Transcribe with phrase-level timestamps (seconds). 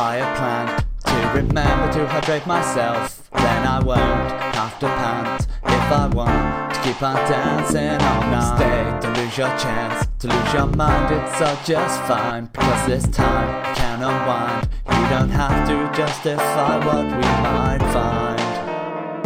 [0.00, 3.28] buy a plant to remember to hydrate myself.
[3.32, 5.46] Then I won't have to pant
[5.76, 8.56] if I want to keep on dancing all night.
[8.56, 11.14] Stay, don't lose your chance to lose your mind.
[11.14, 14.70] It's all just fine because this time can unwind.
[14.88, 18.40] You don't have to justify what we might find.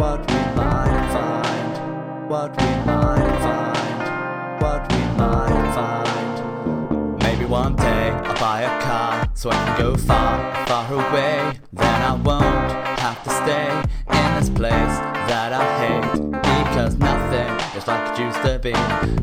[0.01, 2.29] What we might find.
[2.29, 2.94] What we might
[8.35, 11.57] I'll buy a car so I can go far, far away.
[11.71, 13.69] Then I won't have to stay
[14.11, 14.97] in this place
[15.29, 18.73] that I hate because nothing is like it used to be.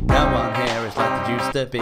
[0.07, 1.81] No one here is like it used to be.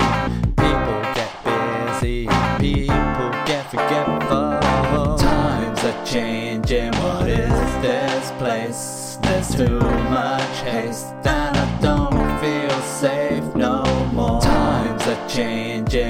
[0.56, 2.26] People get busy,
[2.58, 5.16] people get forgetful.
[5.18, 6.92] Times are changing.
[6.94, 9.18] What is this place?
[9.22, 11.59] There's too much haste, and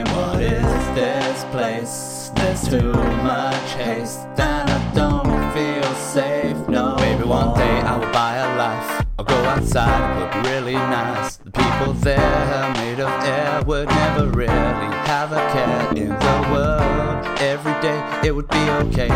[0.05, 2.31] What is this place?
[2.35, 8.13] There's too much haste, and I don't feel safe no Maybe one day I will
[8.13, 9.07] buy a life.
[9.19, 11.37] I'll go outside, would really nice.
[11.37, 17.27] The people there, made of air, would never really have a care in the world.
[17.41, 19.11] Every day it would be okay.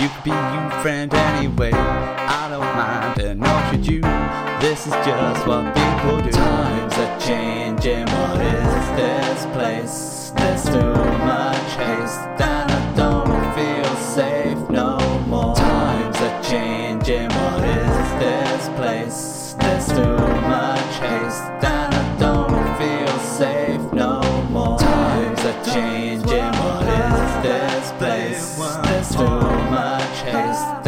[0.00, 1.72] You could be you, friend, anyway.
[1.72, 4.00] I don't mind, and nor should you.
[4.60, 6.30] This is just what people do.
[6.30, 8.06] Times are changing.
[8.06, 10.21] What is this place?
[11.72, 15.54] Haste, and I don't feel safe no more.
[15.56, 17.28] Times are changing.
[17.30, 19.56] What is this place?
[19.58, 20.16] There's too
[20.52, 24.78] much haste, and I don't feel safe no more.
[24.78, 26.52] Times are changing.
[26.60, 28.56] What is this place?
[28.84, 29.40] There's too
[29.70, 30.84] much haste,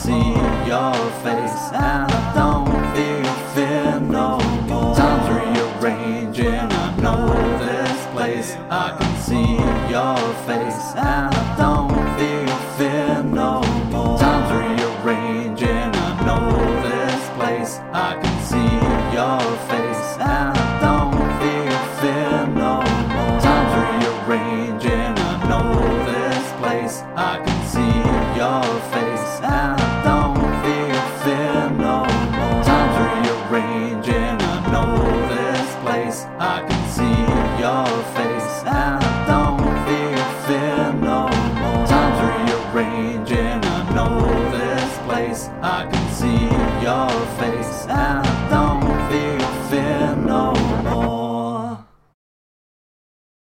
[0.00, 0.32] see
[0.66, 0.94] your
[1.24, 4.94] face, and I don't feel fear no more.
[4.96, 6.68] Time's rearranging.
[6.84, 7.26] I know
[7.58, 8.56] this place.
[8.70, 9.52] I can see
[9.94, 10.16] your
[10.48, 13.60] face, and I don't feel fear no
[13.92, 14.18] more.
[14.18, 15.90] Time's rearranging.
[16.06, 16.46] I know
[16.88, 17.72] this place.
[17.92, 18.72] I can see
[19.16, 22.74] your face, and I don't feel fear no
[23.14, 23.38] more.
[23.46, 25.12] Time's rearranging.
[25.28, 25.68] I know
[26.10, 26.96] this place.
[27.16, 27.96] I can see
[28.40, 29.79] your face, and
[45.62, 46.40] I can see
[46.84, 47.86] your face,